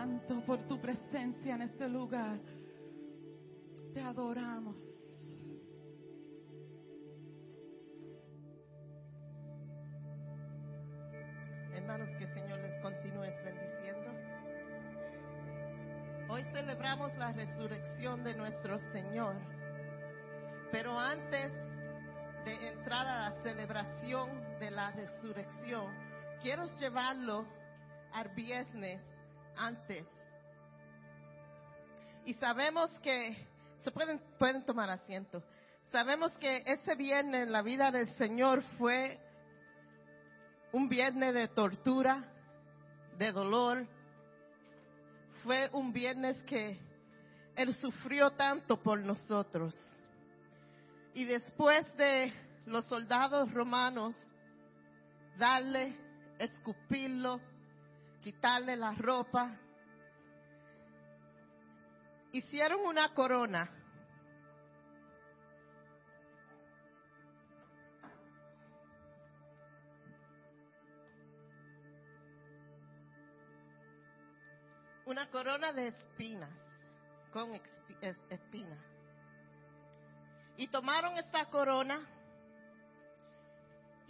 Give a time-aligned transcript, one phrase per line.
[0.00, 2.38] Santo por tu presencia en este lugar.
[3.92, 4.80] Te adoramos.
[11.74, 14.10] Hermanos, que el Señor les continúe bendiciendo.
[16.30, 19.34] Hoy celebramos la resurrección de nuestro Señor.
[20.72, 21.52] Pero antes
[22.46, 24.30] de entrar a la celebración
[24.60, 25.92] de la resurrección,
[26.40, 27.44] quiero llevarlo
[28.14, 29.09] al viernes
[29.60, 30.06] antes.
[32.24, 33.36] Y sabemos que,
[33.84, 35.42] se pueden, pueden tomar asiento,
[35.92, 39.18] sabemos que ese viernes en la vida del Señor fue
[40.72, 42.24] un viernes de tortura,
[43.18, 43.86] de dolor.
[45.42, 46.78] Fue un viernes que
[47.56, 49.74] Él sufrió tanto por nosotros.
[51.14, 52.32] Y después de
[52.66, 54.14] los soldados romanos
[55.38, 55.96] darle,
[56.38, 57.40] escupirlo,
[58.20, 59.56] quitarle la ropa,
[62.32, 63.70] hicieron una corona
[75.10, 76.54] una corona de espinas,
[77.32, 77.60] con
[78.30, 78.78] espinas.
[80.56, 82.00] Y tomaron esta corona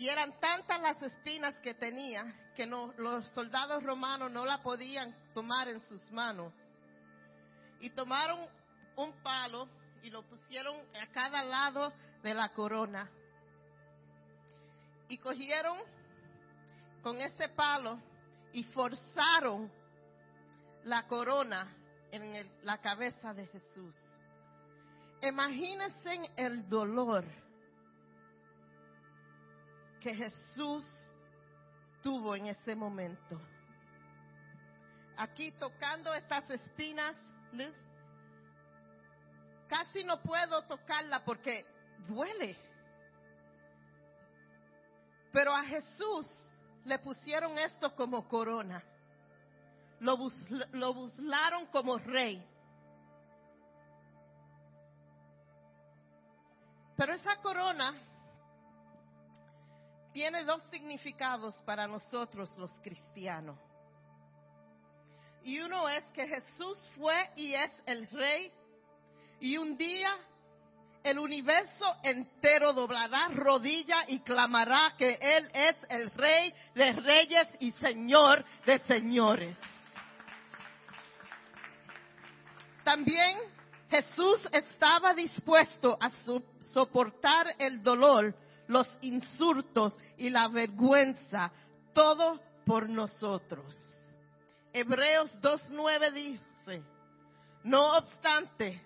[0.01, 2.25] y eran tantas las espinas que tenía
[2.57, 6.55] que no, los soldados romanos no la podían tomar en sus manos.
[7.81, 8.41] Y tomaron
[8.97, 9.69] un palo
[10.03, 11.93] y lo pusieron a cada lado
[12.23, 13.11] de la corona.
[15.09, 15.77] Y cogieron
[17.03, 18.01] con ese palo
[18.55, 19.71] y forzaron
[20.85, 21.77] la corona
[22.11, 23.99] en la cabeza de Jesús.
[25.21, 27.40] Imagínense el dolor
[30.01, 30.85] que Jesús
[32.03, 33.41] tuvo en ese momento.
[35.17, 37.17] Aquí tocando estas espinas,
[37.53, 37.75] Liz,
[39.69, 41.67] casi no puedo tocarla porque
[42.09, 42.57] duele.
[45.33, 46.27] Pero a Jesús
[46.85, 48.83] le pusieron esto como corona
[50.01, 50.17] lo,
[50.73, 52.45] lo buslaron como rey.
[56.97, 57.95] Pero esa corona
[60.21, 63.59] tiene dos significados para nosotros los cristianos.
[65.43, 68.53] Y uno es que Jesús fue y es el rey
[69.41, 70.11] y un día
[71.03, 77.73] el universo entero doblará rodilla y clamará que Él es el rey de reyes y
[77.73, 79.57] señor de señores.
[82.85, 83.39] También
[83.89, 86.11] Jesús estaba dispuesto a
[86.75, 88.35] soportar el dolor,
[88.71, 91.51] los insultos y la vergüenza,
[91.93, 93.77] todo por nosotros.
[94.73, 96.83] Hebreos 2.9 dice,
[97.65, 98.81] no obstante,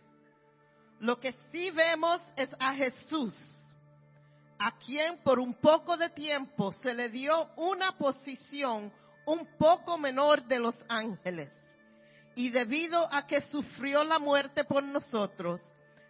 [1.00, 3.36] lo que sí vemos es a Jesús,
[4.58, 8.90] a quien por un poco de tiempo se le dio una posición
[9.26, 11.50] un poco menor de los ángeles
[12.34, 15.60] y debido a que sufrió la muerte por nosotros,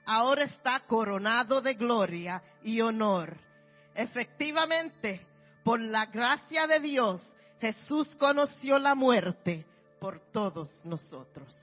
[0.06, 3.36] ahora está coronado de gloria y honor.
[3.94, 5.24] Efectivamente,
[5.62, 7.22] por la gracia de Dios,
[7.60, 9.64] Jesús conoció la muerte
[10.00, 11.54] por todos nosotros.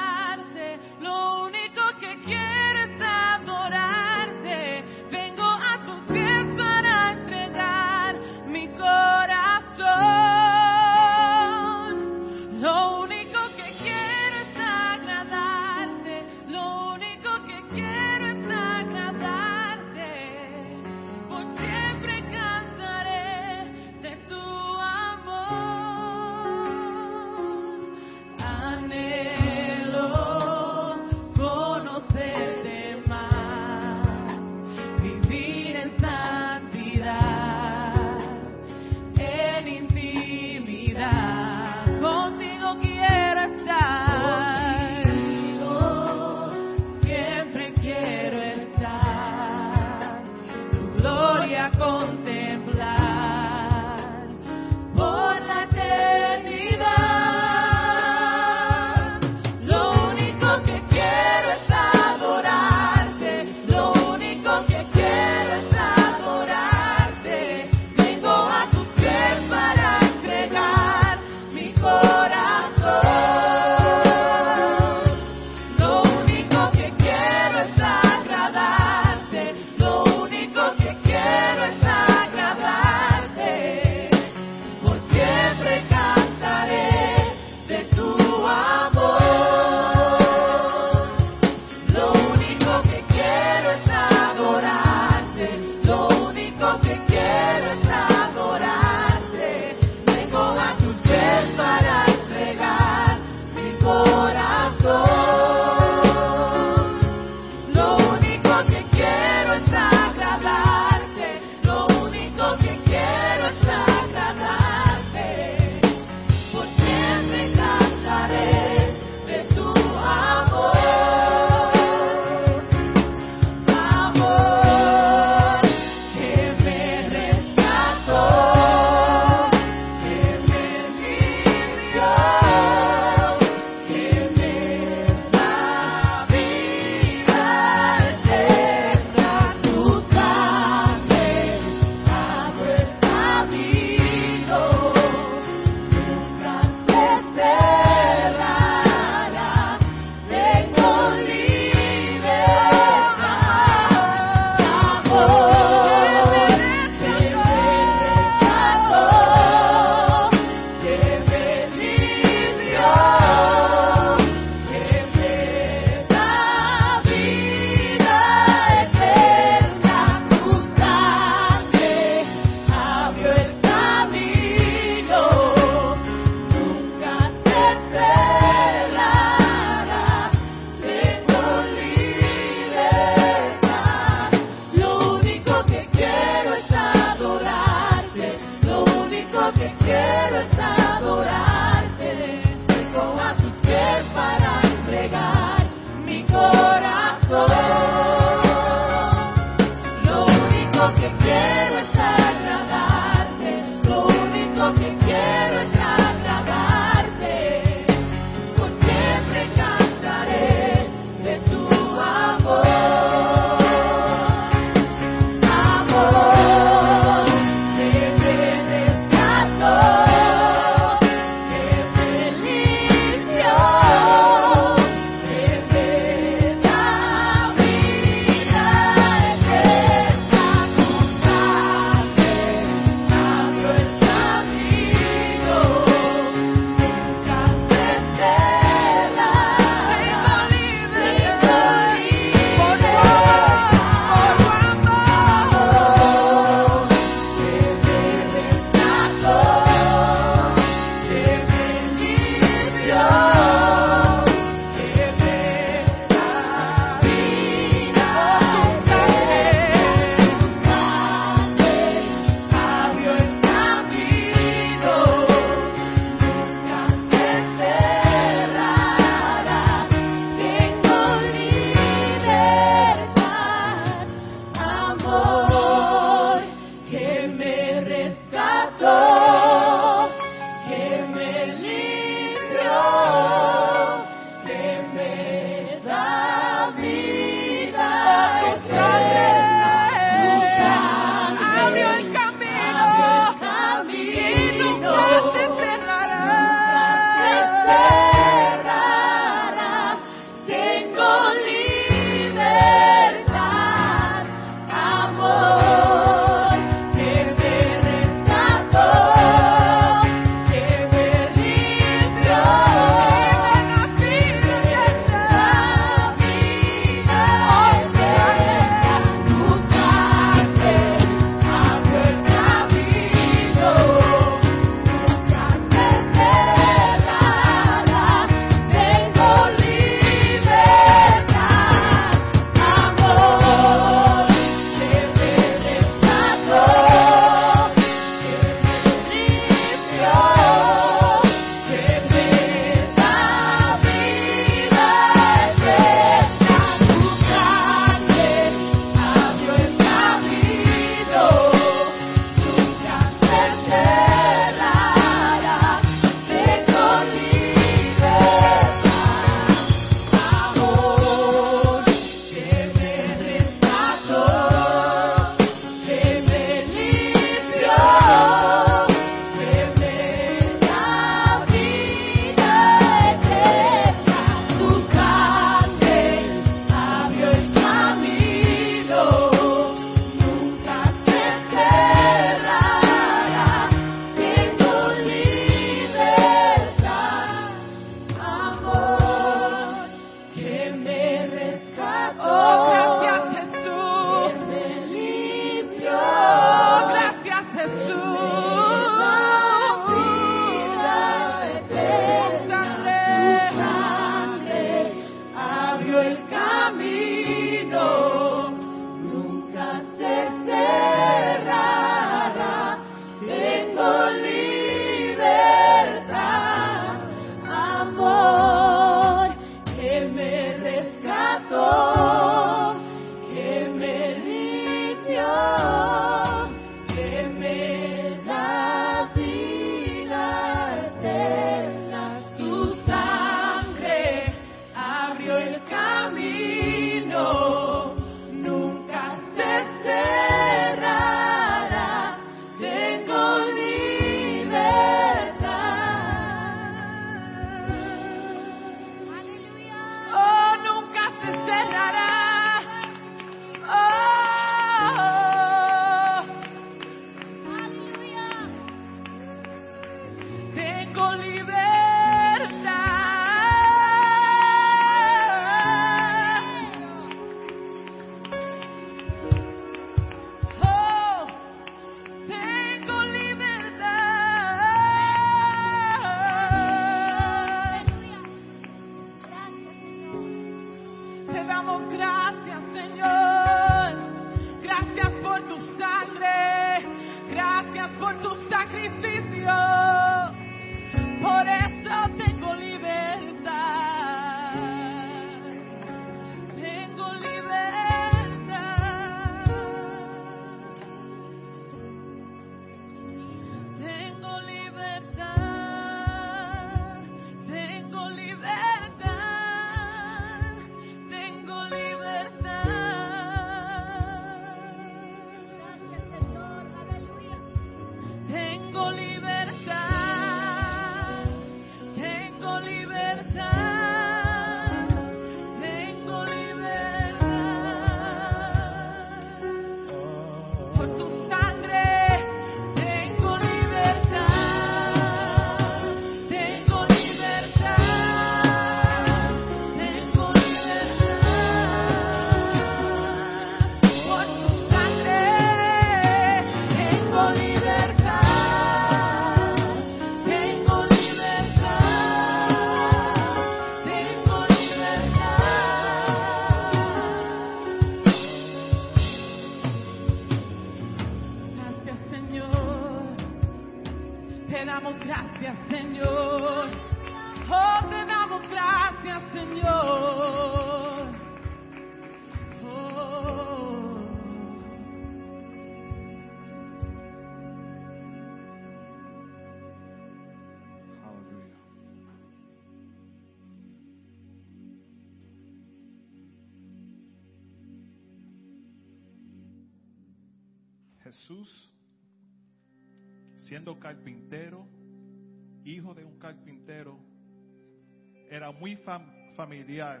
[598.62, 600.00] Muy fam- familiar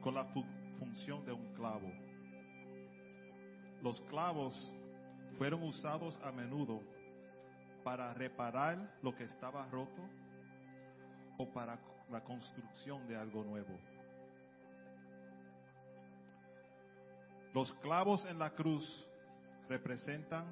[0.00, 0.44] con la fu-
[0.78, 1.90] función de un clavo.
[3.82, 4.54] Los clavos
[5.36, 6.80] fueron usados a menudo
[7.82, 10.08] para reparar lo que estaba roto
[11.36, 13.76] o para la construcción de algo nuevo.
[17.52, 18.84] Los clavos en la cruz
[19.68, 20.44] representan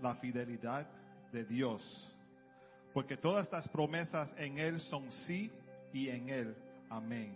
[0.00, 0.86] la fidelidad
[1.32, 1.82] de Dios,
[2.94, 5.52] porque todas las promesas en Él son sí
[5.92, 6.56] y en Él
[6.92, 7.34] amén,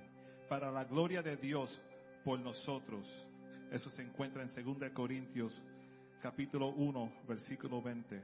[0.48, 1.80] para la gloria de Dios
[2.24, 3.06] por nosotros.
[3.72, 5.62] Eso se encuentra en 2 Corintios
[6.22, 8.22] capítulo 1, versículo 20.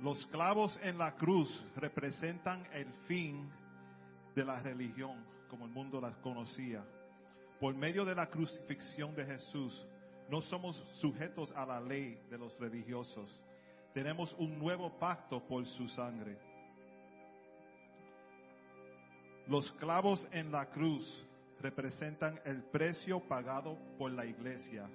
[0.00, 3.50] Los clavos en la cruz representan el fin
[4.34, 6.82] de la religión como el mundo las conocía.
[7.60, 9.86] Por medio de la crucifixión de Jesús,
[10.30, 13.38] no somos sujetos a la ley de los religiosos.
[13.92, 16.49] Tenemos un nuevo pacto por su sangre.
[19.50, 21.26] Los clavos en la cruz
[21.60, 24.88] representan el precio pagado por la iglesia.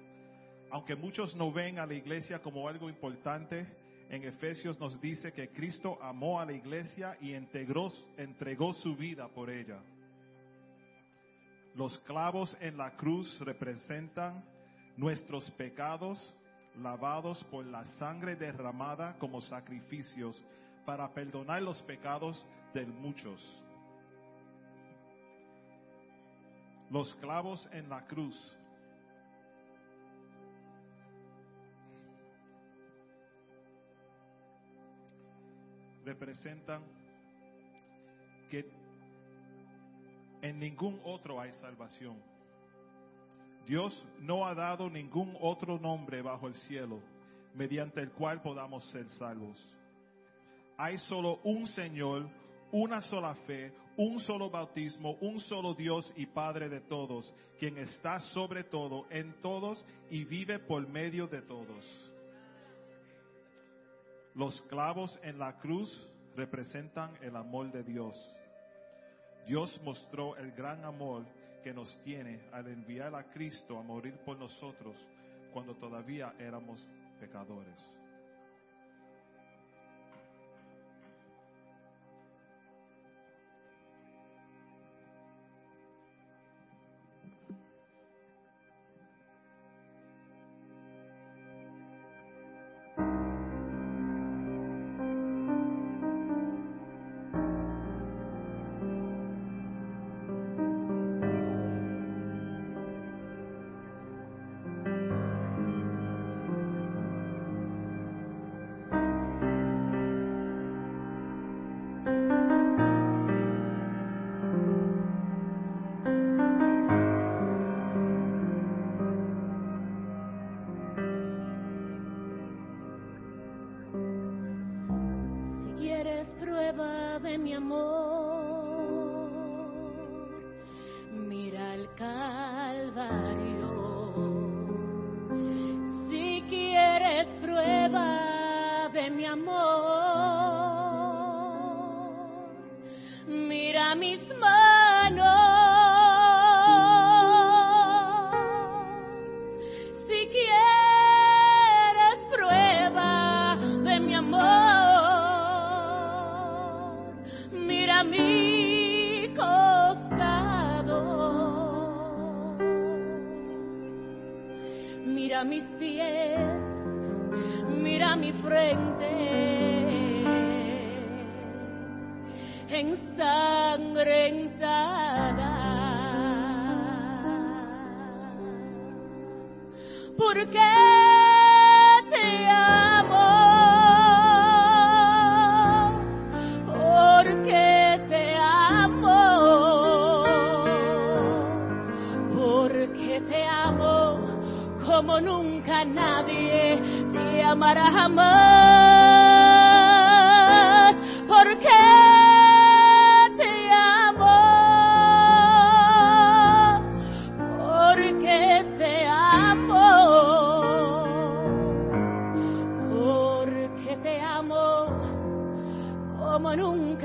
[0.70, 3.66] Aunque muchos no ven a la iglesia como algo importante,
[4.08, 9.50] en Efesios nos dice que Cristo amó a la iglesia y entregó, su vida por
[9.50, 9.78] ella.
[11.74, 14.42] Los clavos en la cruz representan
[14.96, 16.34] nuestros pecados
[16.80, 20.42] lavados por la sangre derramada como sacrificios
[20.86, 22.42] para perdonar los pecados
[22.72, 23.65] de muchos.
[26.90, 28.56] Los clavos en la cruz
[36.04, 36.82] representan
[38.48, 38.64] que
[40.40, 42.16] en ningún otro hay salvación.
[43.66, 47.00] Dios no ha dado ningún otro nombre bajo el cielo
[47.54, 49.58] mediante el cual podamos ser salvos.
[50.78, 52.28] Hay solo un Señor,
[52.70, 58.20] una sola fe, un solo bautismo, un solo Dios y Padre de todos, quien está
[58.20, 62.12] sobre todo, en todos y vive por medio de todos.
[64.34, 65.90] Los clavos en la cruz
[66.36, 68.14] representan el amor de Dios.
[69.46, 71.24] Dios mostró el gran amor
[71.64, 74.94] que nos tiene al enviar a Cristo a morir por nosotros
[75.52, 76.86] cuando todavía éramos
[77.18, 77.78] pecadores.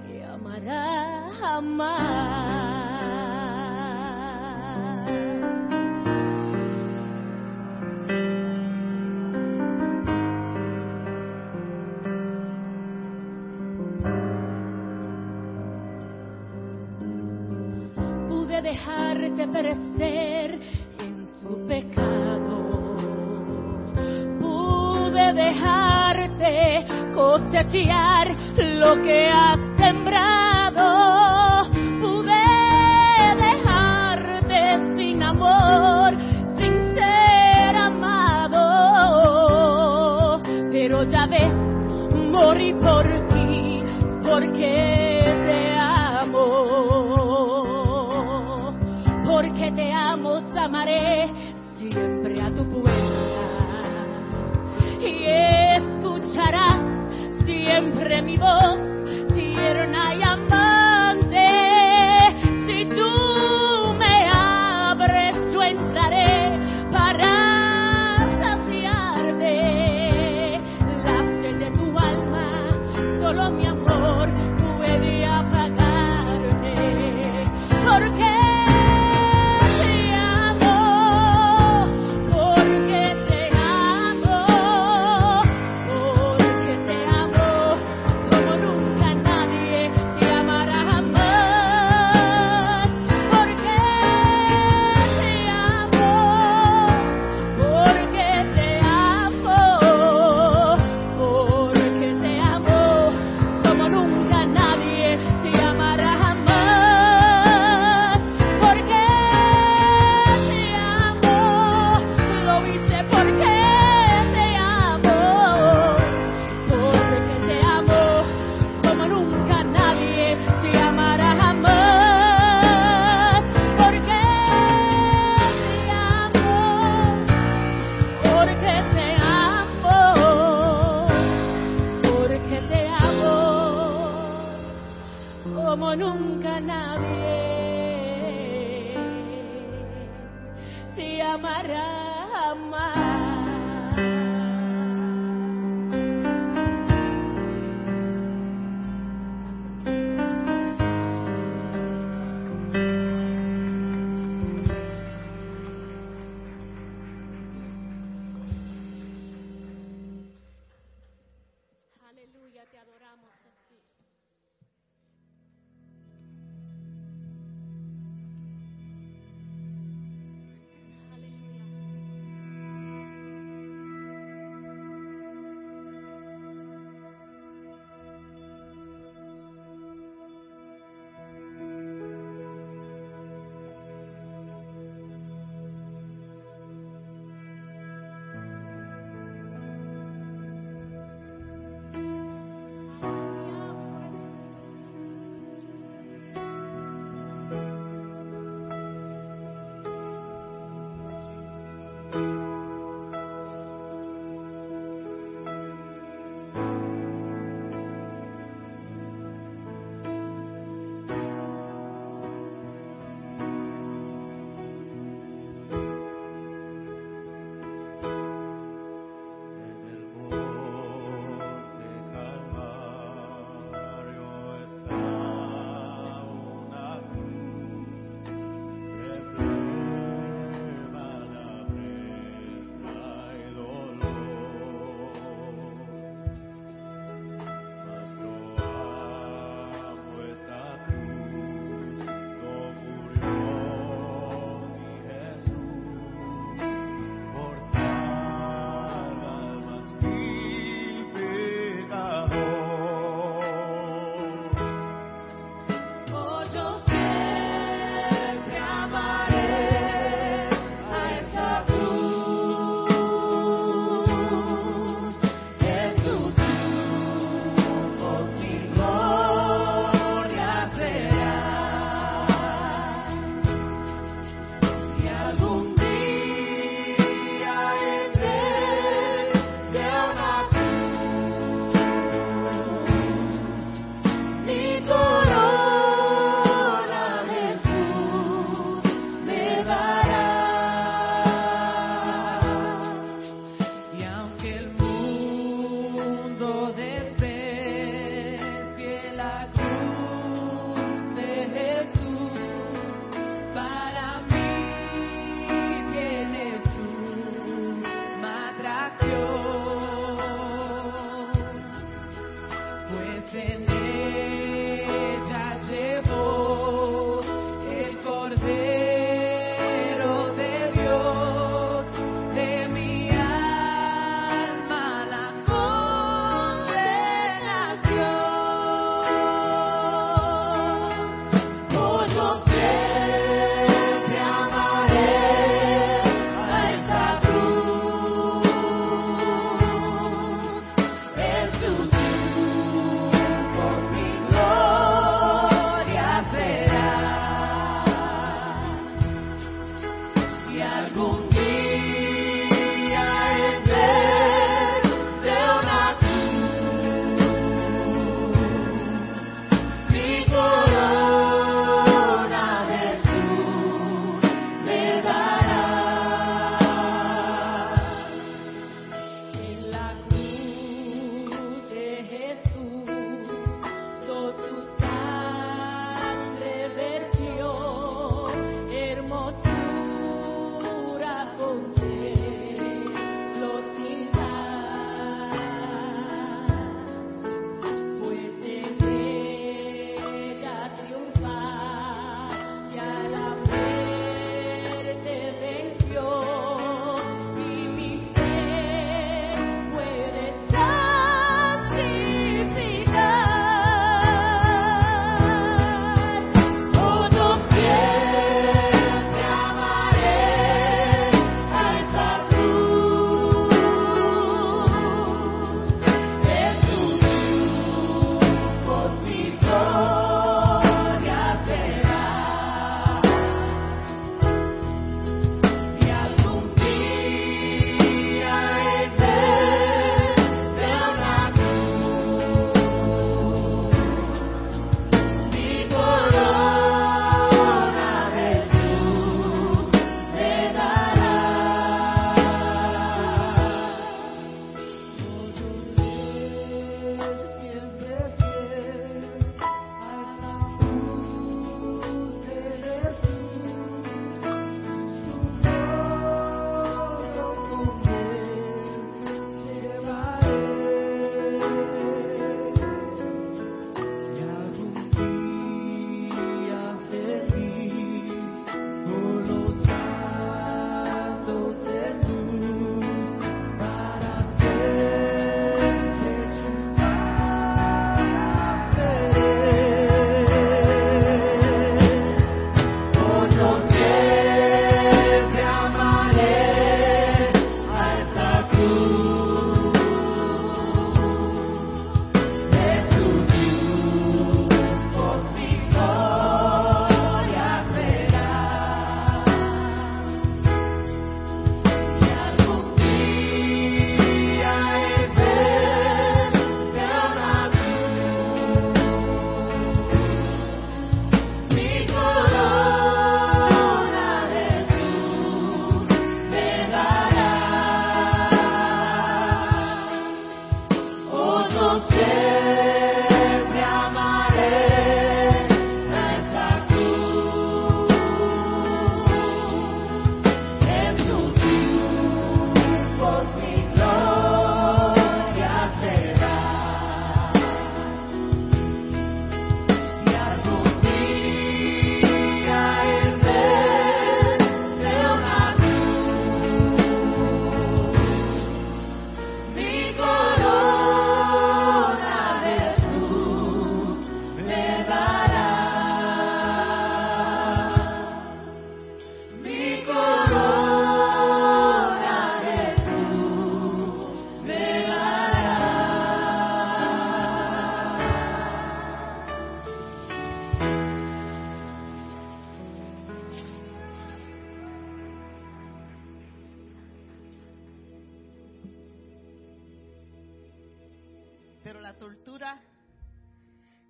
[0.08, 2.59] te amará jamás.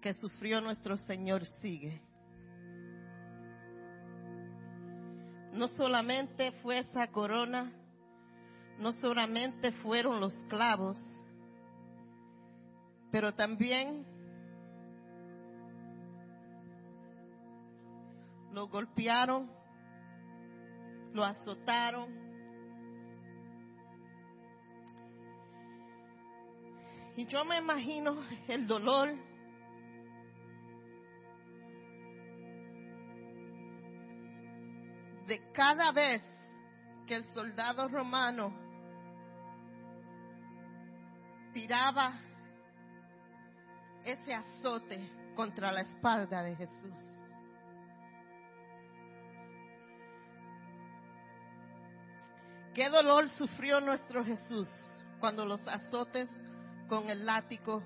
[0.09, 2.01] que sufrió nuestro Señor sigue.
[5.53, 7.71] No solamente fue esa corona,
[8.79, 10.99] no solamente fueron los clavos,
[13.11, 14.03] pero también
[18.51, 19.47] lo golpearon,
[21.13, 22.09] lo azotaron.
[27.15, 29.28] Y yo me imagino el dolor
[35.29, 36.23] de cada vez
[37.05, 38.51] que el soldado romano
[41.53, 42.19] tiraba
[44.03, 47.03] ese azote contra la espalda de Jesús.
[52.73, 54.67] Qué dolor sufrió nuestro Jesús
[55.19, 56.27] cuando los azotes
[56.87, 57.83] con el látigo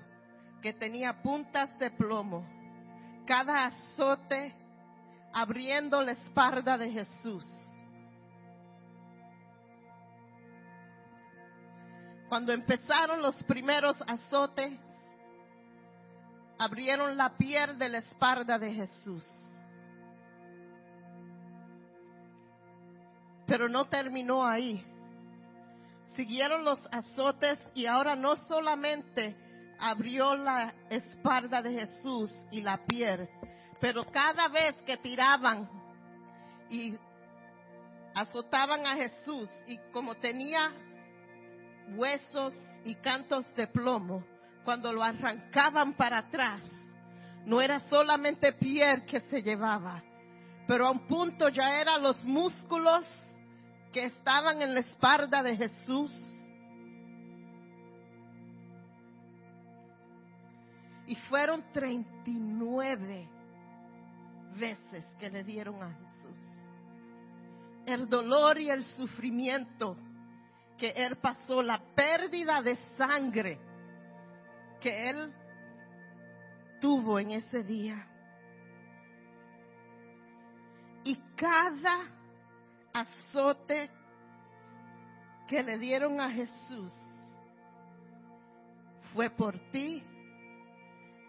[0.62, 2.46] que tenía puntas de plomo,
[3.26, 4.63] cada azote
[5.34, 7.44] abriendo la espalda de Jesús.
[12.28, 14.72] Cuando empezaron los primeros azotes,
[16.58, 19.24] abrieron la piel de la espalda de Jesús.
[23.46, 24.82] Pero no terminó ahí.
[26.14, 29.36] Siguieron los azotes y ahora no solamente
[29.80, 33.28] abrió la espalda de Jesús y la piel,
[33.80, 35.68] pero cada vez que tiraban
[36.70, 36.94] y
[38.14, 40.72] azotaban a Jesús y como tenía
[41.96, 42.54] huesos
[42.84, 44.24] y cantos de plomo,
[44.64, 46.64] cuando lo arrancaban para atrás,
[47.44, 50.02] no era solamente piel que se llevaba,
[50.66, 53.04] pero a un punto ya eran los músculos
[53.92, 56.12] que estaban en la espalda de Jesús.
[61.06, 63.33] Y fueron 39
[64.54, 66.74] veces que le dieron a Jesús.
[67.86, 69.96] El dolor y el sufrimiento
[70.78, 73.58] que él pasó, la pérdida de sangre
[74.80, 75.32] que él
[76.80, 78.06] tuvo en ese día.
[81.04, 82.10] Y cada
[82.92, 83.90] azote
[85.48, 86.92] que le dieron a Jesús
[89.12, 90.02] fue por ti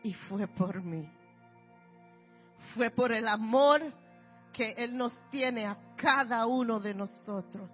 [0.04, 1.10] y fue por mí.
[2.76, 3.82] Fue por el amor
[4.52, 7.70] que Él nos tiene a cada uno de nosotros.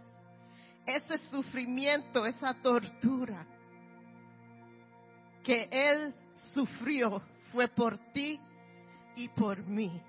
[0.86, 3.46] Ese sufrimiento, esa tortura
[5.44, 6.14] que Él
[6.54, 7.22] sufrió
[7.52, 8.40] fue por ti
[9.16, 10.02] y por mí.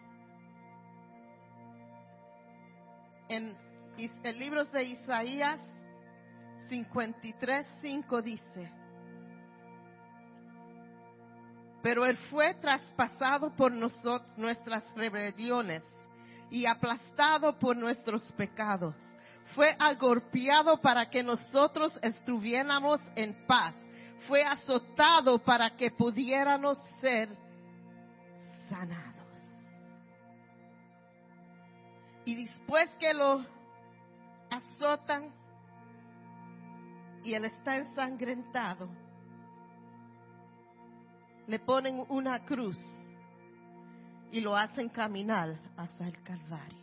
[3.28, 3.57] En
[4.22, 5.59] el libro de Isaías
[6.68, 8.82] 53, 5 dice,
[11.83, 15.83] pero Él fue traspasado por nosotros, nuestras rebeliones
[16.51, 18.95] y aplastado por nuestros pecados.
[19.55, 23.74] Fue agolpeado para que nosotros estuviéramos en paz.
[24.28, 27.28] Fue azotado para que pudiéramos ser
[28.68, 29.12] sanados.
[32.24, 33.45] Y después que lo
[34.51, 35.33] azotan
[37.24, 38.89] y él está ensangrentado,
[41.53, 42.78] le ponen una cruz
[44.30, 46.82] y lo hacen caminar hasta el Calvario.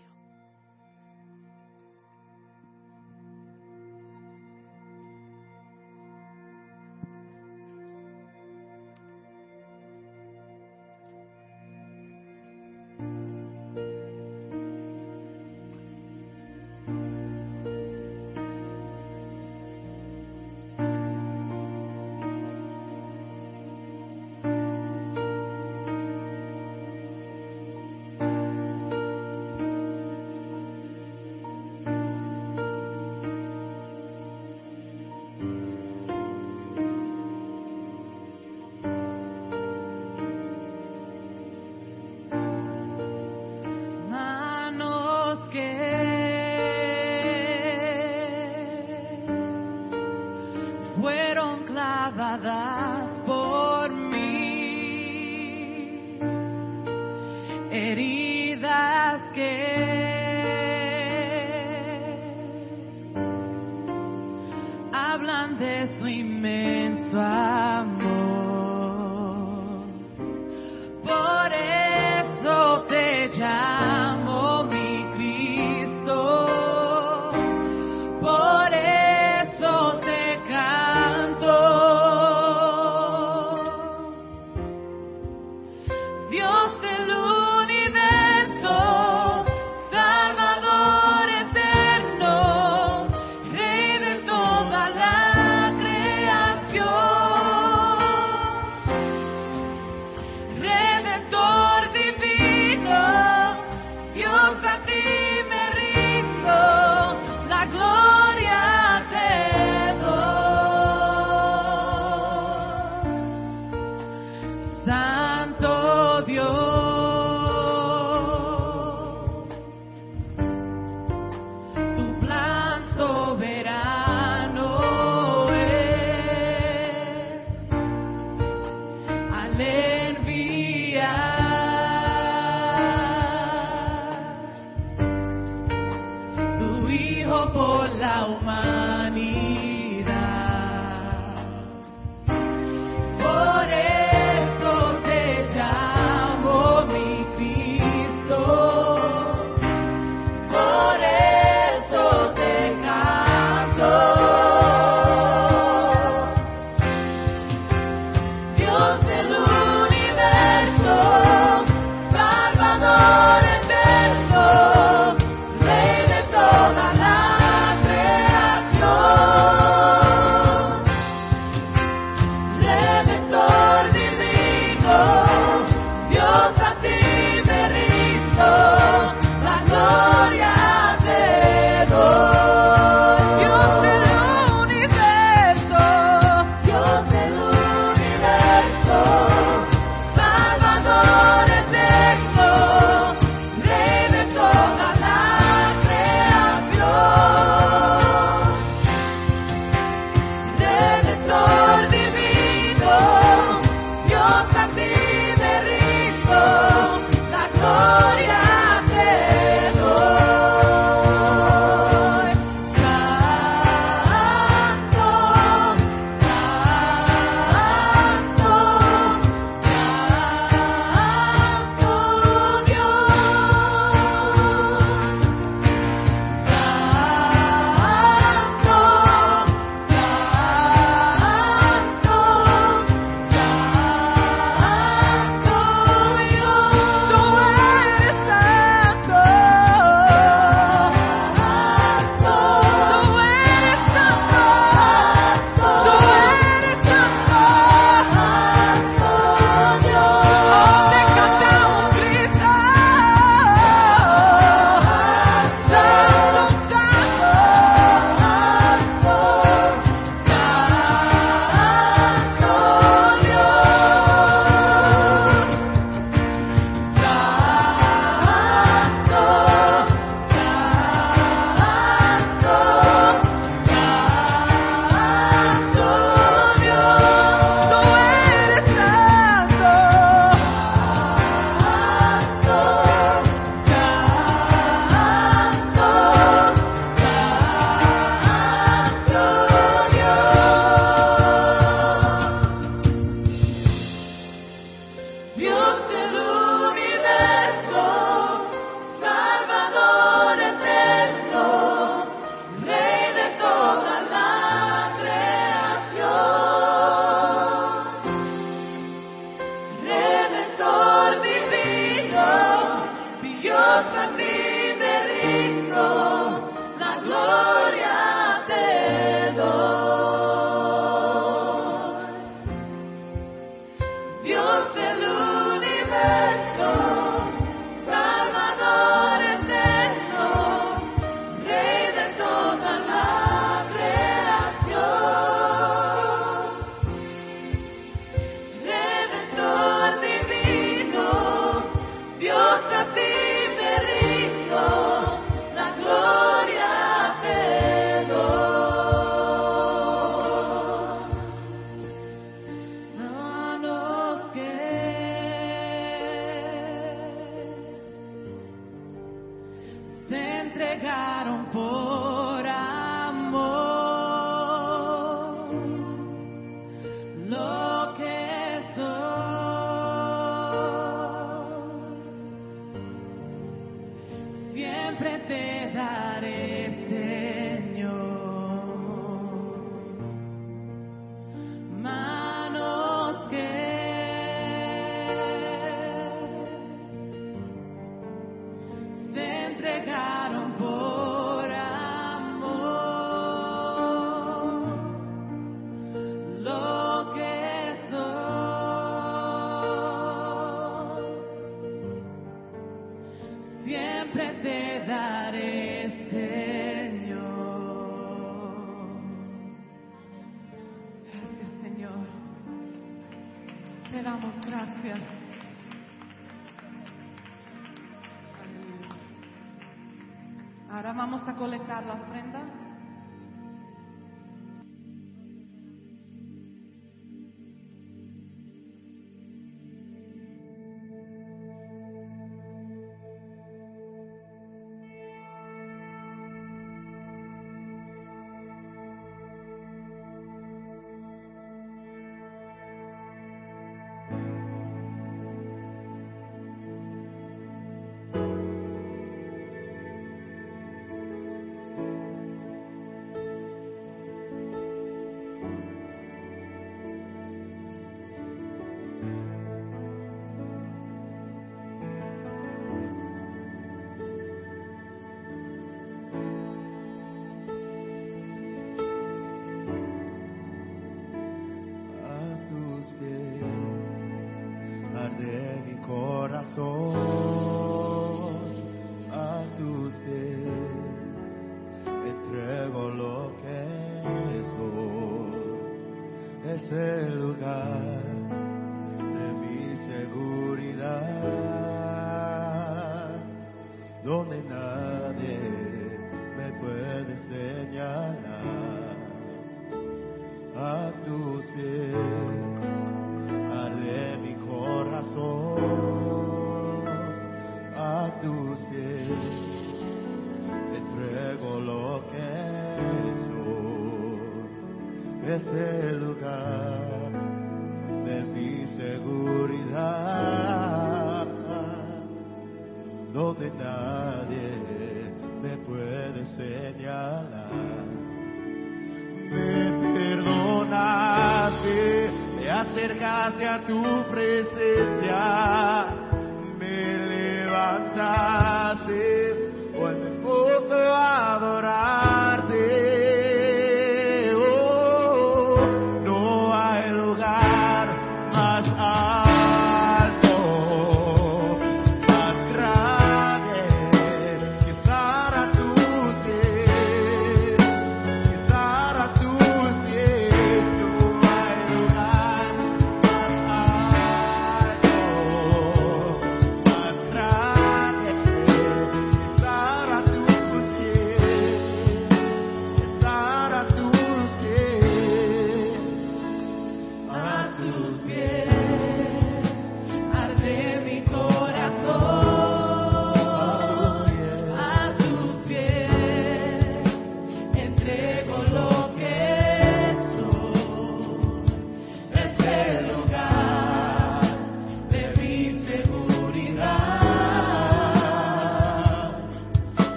[494.09, 494.41] Donde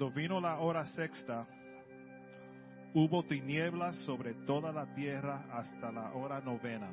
[0.00, 1.46] Cuando vino la hora sexta,
[2.94, 6.90] hubo tinieblas sobre toda la tierra hasta la hora novena.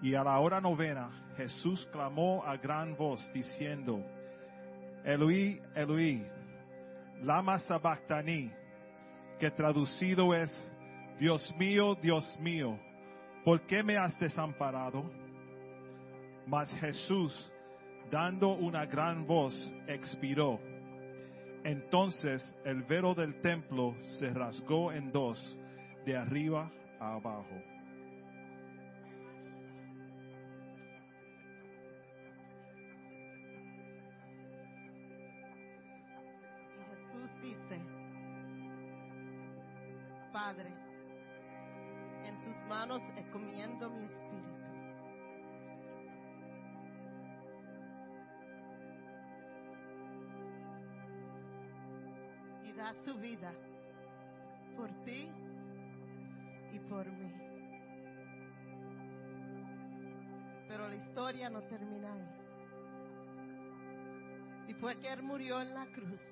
[0.00, 4.00] Y a la hora novena Jesús clamó a gran voz diciendo,
[5.04, 6.24] Eloí, Eloí,
[7.20, 8.52] lama sabactani,
[9.40, 10.52] que traducido es,
[11.18, 12.78] Dios mío, Dios mío,
[13.44, 15.10] ¿por qué me has desamparado?
[16.46, 17.52] Mas Jesús,
[18.10, 20.60] dando una gran voz, expiró.
[21.64, 25.58] Entonces el velo del templo se rasgó en dos,
[26.04, 27.75] de arriba a abajo.
[61.26, 62.28] Historia no termina ahí.
[64.68, 66.22] Después que Él murió en la cruz,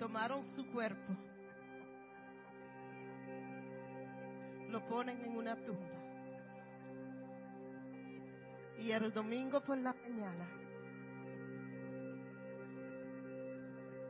[0.00, 1.14] tomaron su cuerpo,
[4.68, 6.00] lo ponen en una tumba.
[8.80, 10.48] Y el domingo por la mañana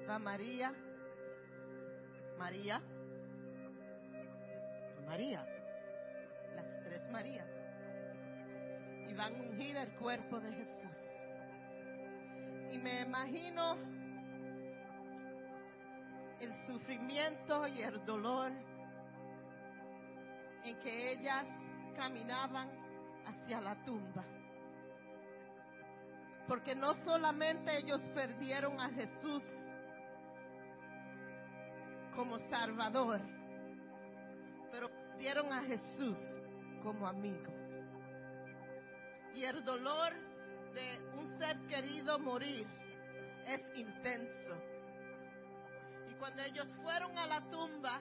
[0.08, 0.72] va María,
[2.38, 2.80] María,
[5.06, 5.46] María,
[6.54, 7.59] las tres Marías, y
[9.20, 10.98] van a ungir el cuerpo de Jesús.
[12.70, 13.76] Y me imagino
[16.40, 18.50] el sufrimiento y el dolor
[20.64, 21.44] en que ellas
[21.96, 22.70] caminaban
[23.26, 24.24] hacia la tumba.
[26.48, 29.44] Porque no solamente ellos perdieron a Jesús
[32.16, 33.20] como Salvador,
[34.72, 36.18] pero perdieron a Jesús
[36.82, 37.59] como amigo.
[39.34, 40.12] Y el dolor
[40.74, 42.66] de un ser querido morir
[43.46, 44.54] es intenso.
[46.08, 48.00] Y cuando ellos fueron a la tumba,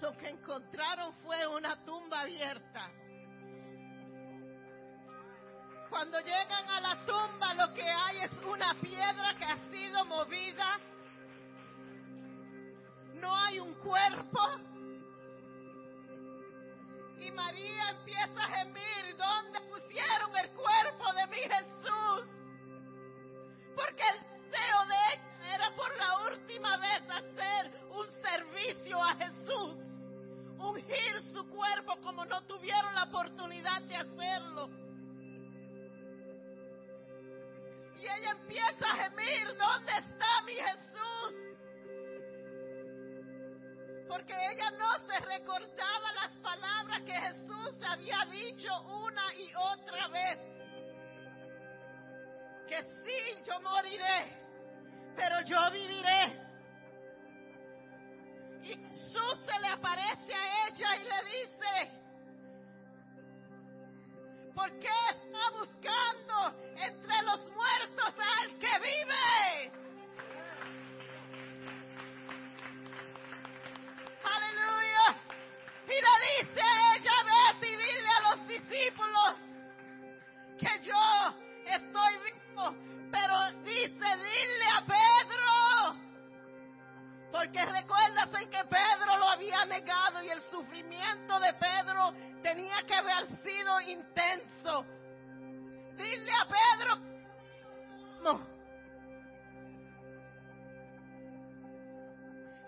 [0.00, 2.90] lo que encontraron fue una tumba abierta.
[5.90, 10.78] Cuando llegan a la tumba lo que hay es una piedra que ha sido movida.
[13.14, 14.40] No hay un cuerpo.
[17.20, 22.28] Y María empieza a gemir, ¿dónde pusieron el cuerpo de mi Jesús?
[23.74, 29.76] Porque el deseo de ella era por la última vez hacer un servicio a Jesús.
[30.58, 34.68] Ungir su cuerpo como no tuvieron la oportunidad de hacerlo.
[37.96, 40.87] Y ella empieza a gemir, ¿dónde está mi Jesús?
[44.08, 50.58] Porque ella no se recordaba las palabras que Jesús había dicho una y otra vez.
[52.68, 54.36] que sí, yo moriré,
[55.16, 56.48] pero yo viviré.
[58.62, 61.92] Y Jesús se le aparece a ella y le dice,
[64.54, 69.87] ¿por qué está buscando entre los muertos al que vive?
[76.00, 76.60] Le dice
[76.96, 79.34] ella, vete y dile a los discípulos
[80.58, 81.34] que yo
[81.66, 82.74] estoy vivo.
[83.10, 85.96] Pero dice, dile a Pedro.
[87.32, 92.12] Porque recuerdas en que Pedro lo había negado y el sufrimiento de Pedro
[92.42, 94.84] tenía que haber sido intenso.
[95.96, 96.96] Dile a Pedro.
[98.22, 98.58] No.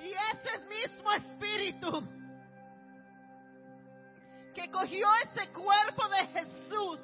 [0.00, 2.19] Y ese mismo espíritu
[4.55, 7.01] que cogió ese cuerpo de Jesús,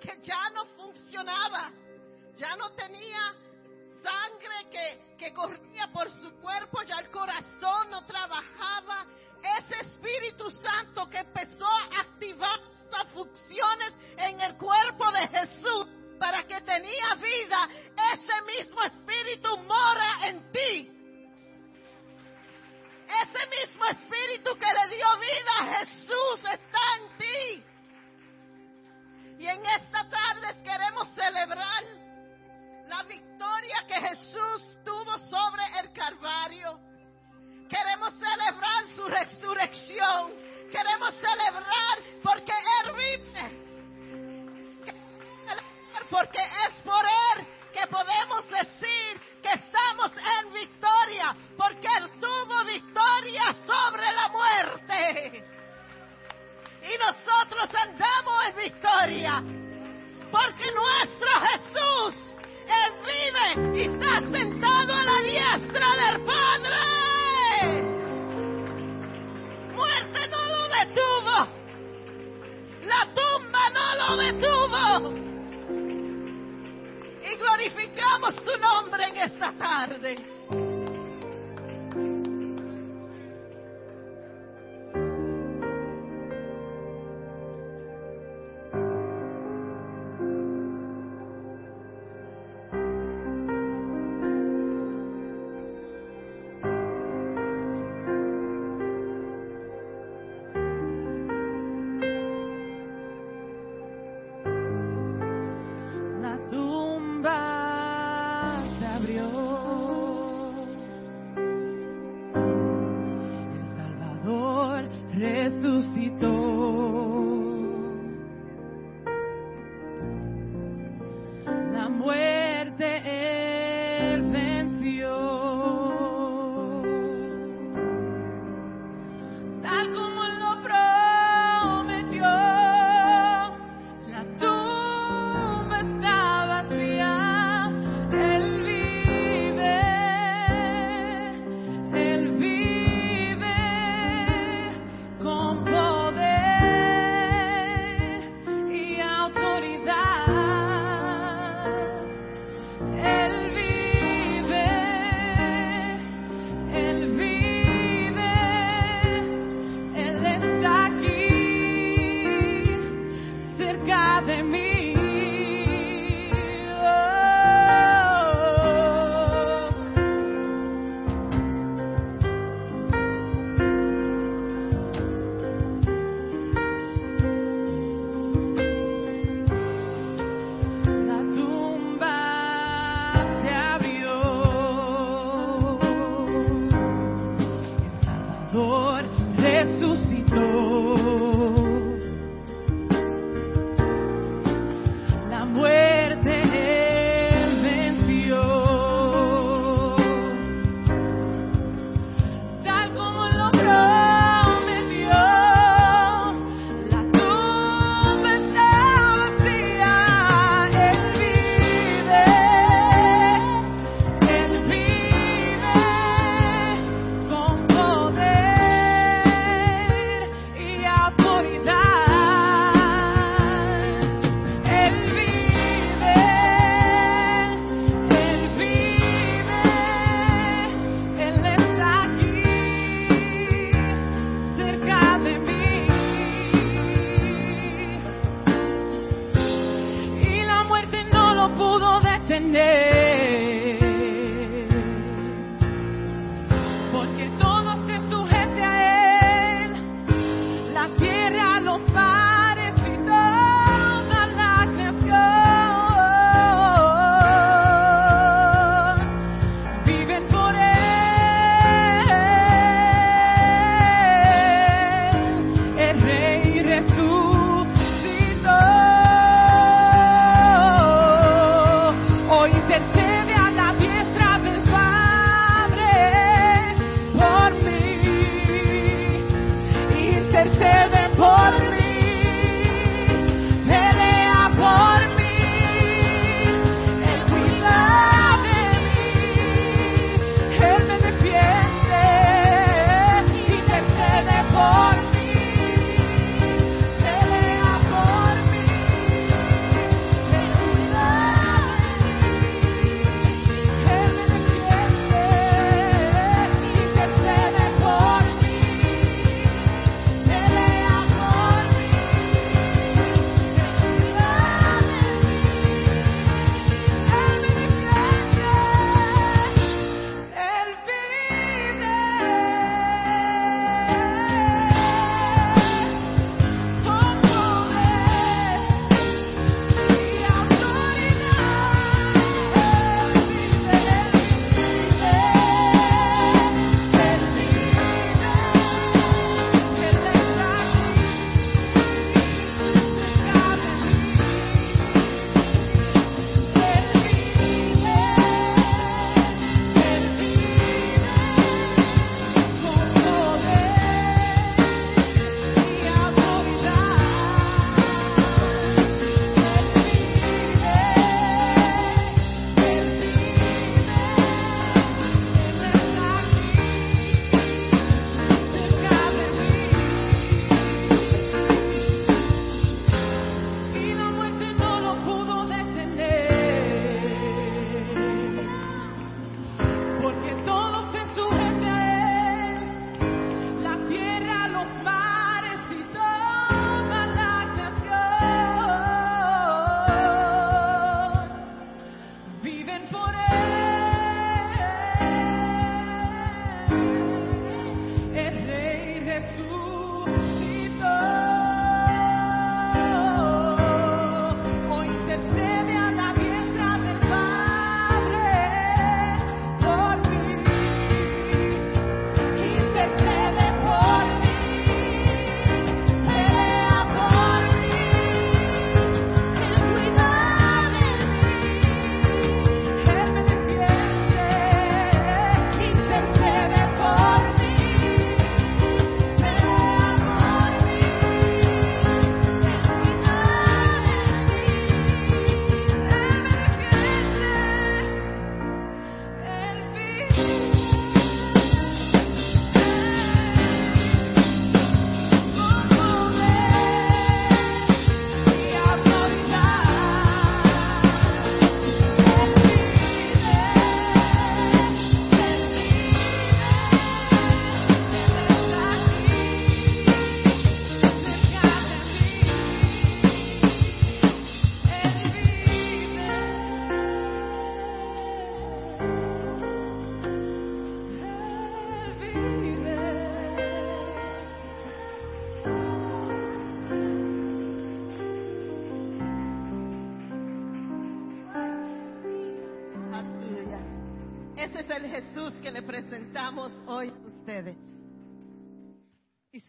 [0.00, 1.70] que ya no funcionaba,
[2.36, 3.34] ya no tenía
[4.02, 9.06] sangre que, que corría por su cuerpo, ya el corazón no trabajaba,
[9.58, 12.60] ese Espíritu Santo que empezó a activar
[12.90, 15.86] las funciones en el cuerpo de Jesús
[16.18, 17.68] para que tenía vida,
[18.12, 21.01] ese mismo Espíritu mora en ti.
[23.06, 27.64] Ese mismo espíritu que le dio vida a Jesús está en ti.
[29.38, 31.82] Y en esta tarde queremos celebrar
[32.88, 36.78] la victoria que Jesús tuvo sobre el Calvario.
[37.68, 40.32] Queremos celebrar su resurrección.
[40.70, 43.62] Queremos celebrar porque Él vive.
[46.10, 51.34] Porque es por Él que podemos decir que estamos en victoria.
[51.56, 55.44] Porque Él tuvo victoria sobre la muerte.
[56.82, 59.42] Y nosotros andamos en victoria.
[60.30, 62.14] Porque nuestro Jesús,
[62.66, 66.78] Él vive y está sentado a la diestra del Padre.
[69.74, 71.36] Muerte no lo detuvo.
[72.84, 75.31] La tumba no lo detuvo.
[77.42, 80.14] Glorificamos su nombre en esta tarde.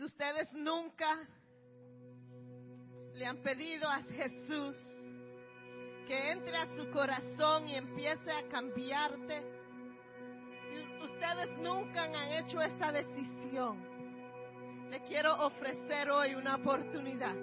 [0.04, 1.18] Si ustedes nunca
[3.14, 4.76] le han pedido a Jesús
[6.06, 9.46] que entre a su corazón y empiece a cambiarte,
[10.68, 13.80] si ustedes nunca han hecho esta decisión,
[14.90, 17.36] le quiero ofrecer hoy una oportunidad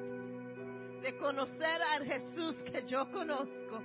[1.00, 3.80] de conocer al Jesús que yo conozco,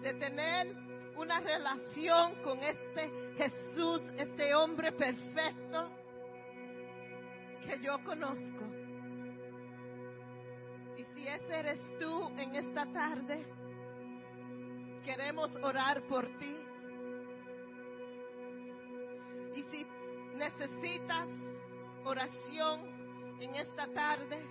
[0.00, 0.74] de tener
[1.18, 6.01] una relación con este Jesús, este hombre perfecto
[7.66, 8.64] que yo conozco.
[10.96, 13.46] Y si ese eres tú en esta tarde,
[15.04, 16.56] queremos orar por ti.
[19.56, 19.86] Y si
[20.36, 21.28] necesitas
[22.04, 22.80] oración
[23.40, 24.42] en esta tarde,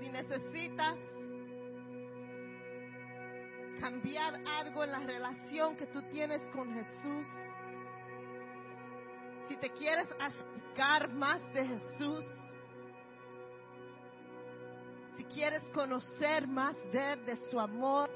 [0.00, 0.96] si necesitas
[3.80, 7.26] cambiar algo en la relación que tú tienes con Jesús,
[9.52, 12.24] si te quieres acercar más de Jesús,
[15.14, 18.08] si quieres conocer más de de su amor,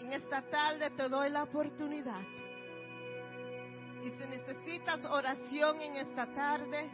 [0.00, 2.22] en esta tarde te doy la oportunidad.
[4.02, 6.90] Y si necesitas oración en esta tarde,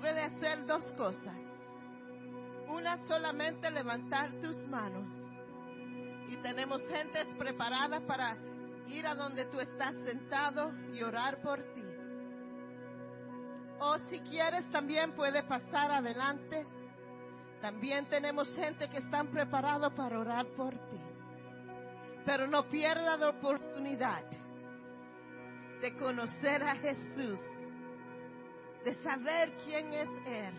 [0.00, 1.38] puede hacer dos cosas.
[2.68, 5.14] Una solamente levantar tus manos.
[6.28, 8.36] Y tenemos gentes preparadas para
[8.88, 11.82] ir a donde tú estás sentado y orar por ti.
[13.80, 16.66] O si quieres también puede pasar adelante.
[17.60, 21.00] También tenemos gente que están preparados para orar por ti.
[22.24, 24.22] Pero no pierda la oportunidad
[25.80, 27.38] de conocer a Jesús,
[28.84, 30.54] de saber quién es Él,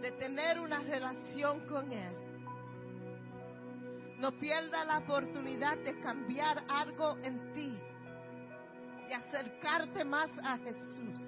[0.00, 2.25] de tener una relación con Él.
[4.18, 7.78] No pierda la oportunidad de cambiar algo en ti,
[9.08, 11.20] de acercarte más a Jesús.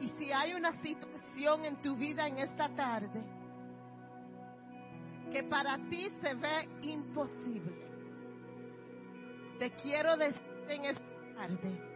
[0.00, 3.22] Y si hay una situación en tu vida en esta tarde
[5.30, 7.72] que para ti se ve imposible,
[9.60, 11.92] te quiero decir en esta tarde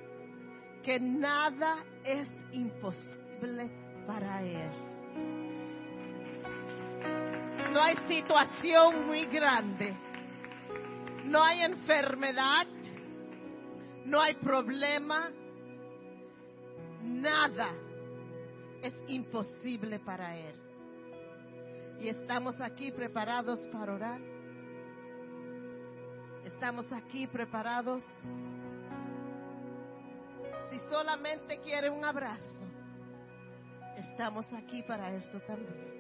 [0.85, 3.69] que nada es imposible
[4.07, 4.86] para Él.
[7.77, 9.95] No hay situación muy grande,
[11.27, 12.67] no hay enfermedad,
[14.07, 15.31] no hay problema,
[17.03, 17.69] nada
[18.81, 20.55] es imposible para Él.
[22.01, 24.21] Y estamos aquí preparados para orar.
[26.47, 28.03] Estamos aquí preparados.
[30.71, 32.65] Si solamente quiere un abrazo,
[33.99, 35.96] estamos aquí para eso también.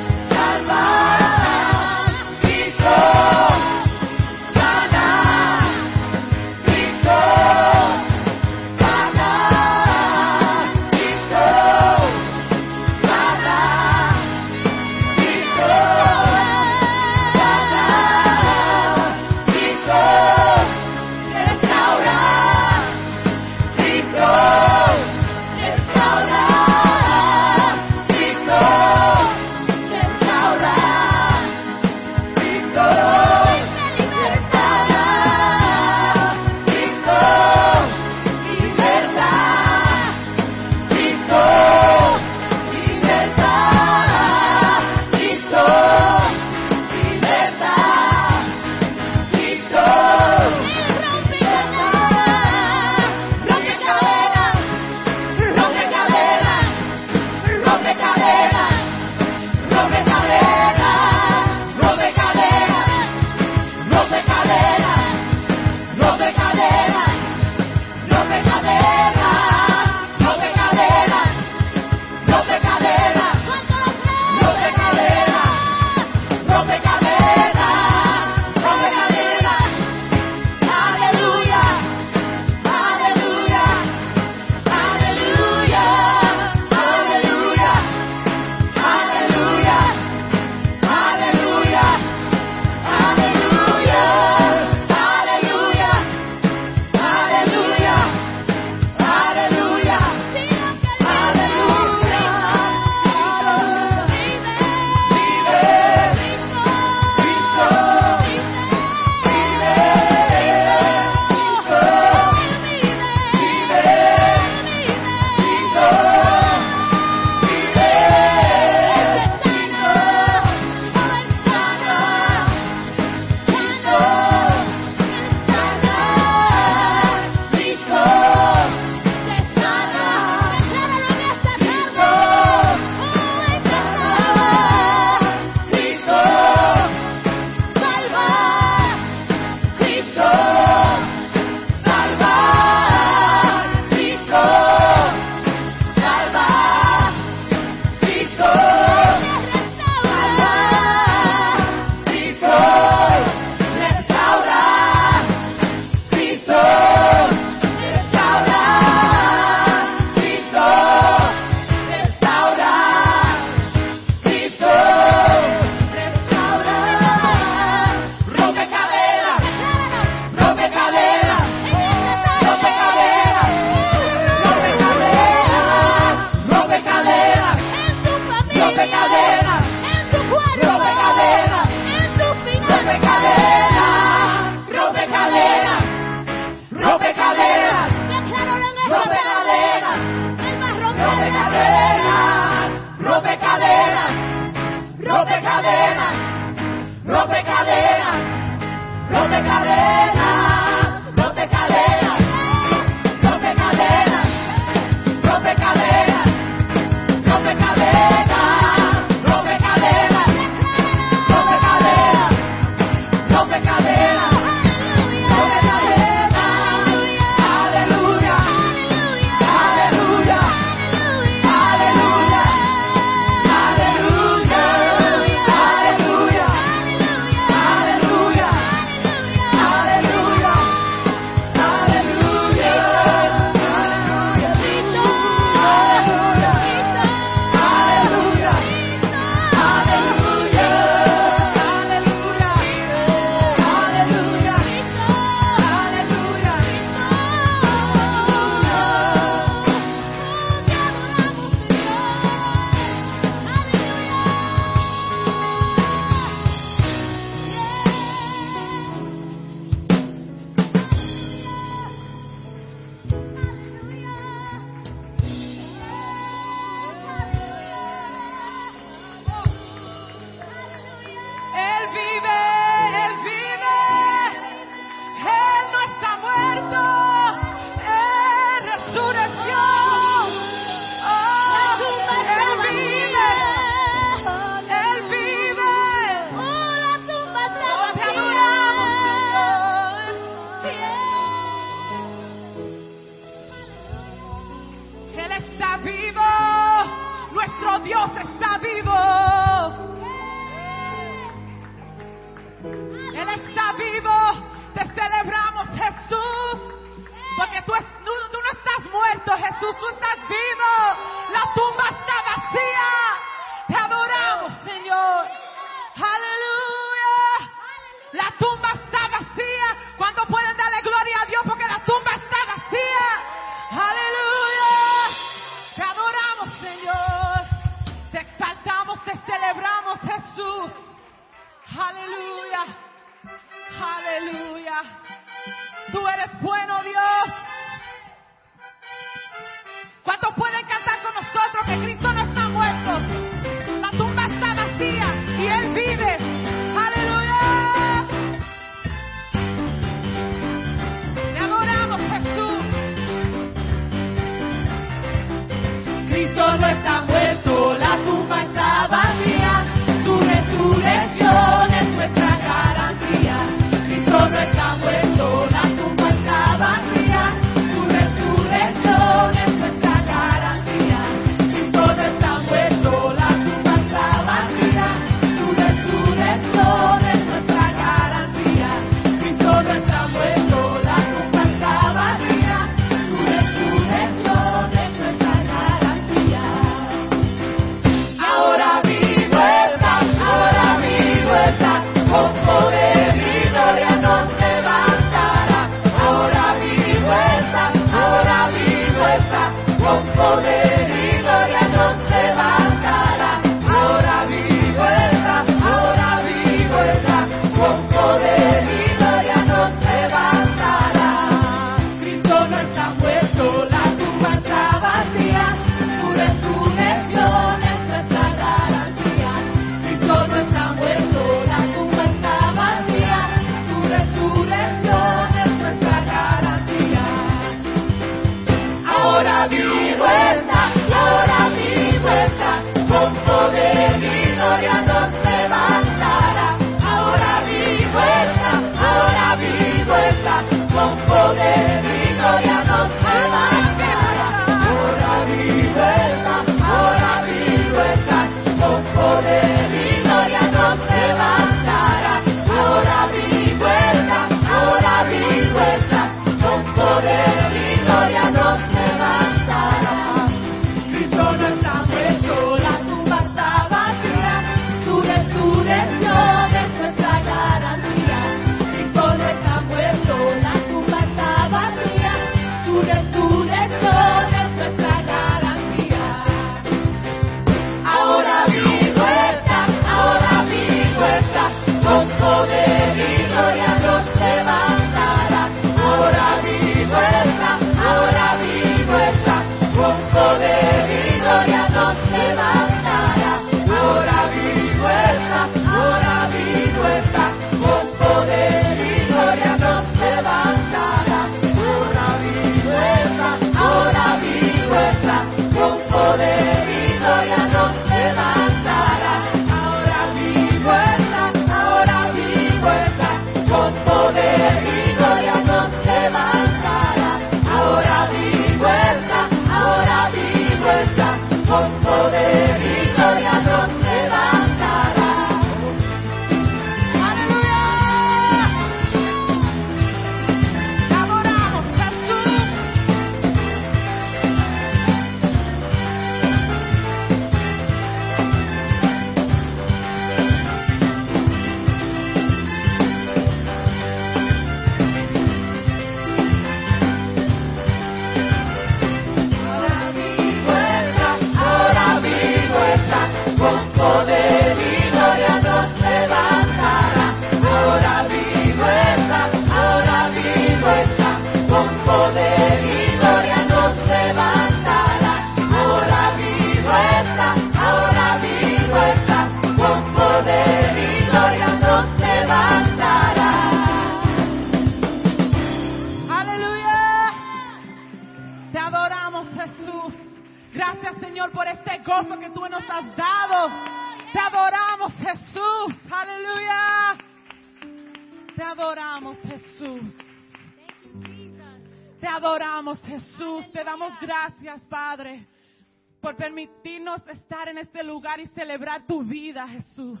[598.22, 600.00] Y celebrar tu vida, Jesús.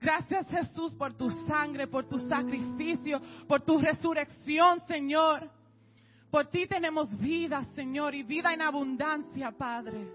[0.00, 5.50] Gracias, Jesús, por tu sangre, por tu sacrificio, por tu resurrección, Señor.
[6.30, 10.06] Por ti tenemos vida, Señor, y vida en abundancia, Padre.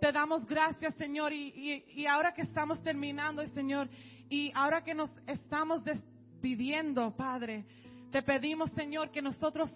[0.00, 1.48] Te damos gracias, Señor, y,
[1.94, 3.88] y- y ahora que estamos terminando, Señor,
[4.28, 7.64] y ahora que nos estamos despidiendo, Padre,
[8.10, 9.70] te pedimos, Señor, que nosotros,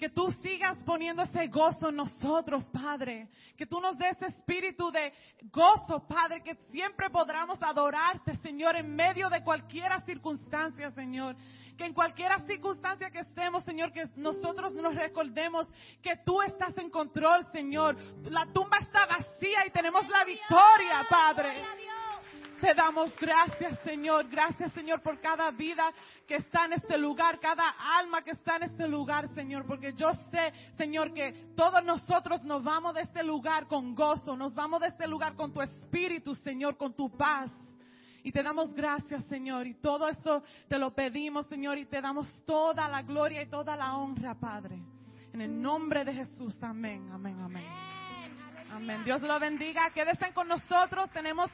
[0.00, 5.12] que tú sigas poniendo ese gozo en nosotros, Padre, que tú nos des espíritu de
[5.52, 11.36] gozo, Padre, que siempre podamos adorarte, Señor, en medio de cualquier circunstancia, Señor.
[11.76, 15.68] Que en cualquier circunstancia que estemos, Señor, que nosotros nos recordemos
[16.02, 17.96] que tú estás en control, Señor.
[18.24, 21.62] La tumba está vacía y tenemos la victoria, Padre.
[22.60, 24.28] Te damos gracias, Señor.
[24.28, 25.90] Gracias, Señor, por cada vida
[26.26, 29.66] que está en este lugar, cada alma que está en este lugar, Señor.
[29.66, 34.54] Porque yo sé, Señor, que todos nosotros nos vamos de este lugar con gozo, nos
[34.54, 37.50] vamos de este lugar con tu espíritu, Señor, con tu paz.
[38.22, 39.66] Y te damos gracias, Señor.
[39.66, 41.78] Y todo eso te lo pedimos, Señor.
[41.78, 44.78] Y te damos toda la gloria y toda la honra, Padre.
[45.32, 46.62] En el nombre de Jesús.
[46.62, 47.64] Amén, amén, amén.
[48.70, 49.04] Amén.
[49.04, 49.90] Dios lo bendiga.
[49.90, 51.10] Quédense con nosotros.
[51.10, 51.50] Tenemos